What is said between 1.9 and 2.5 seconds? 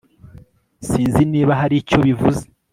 bivuze